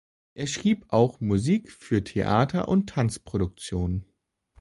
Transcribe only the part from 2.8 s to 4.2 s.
Tanz-Produktionen.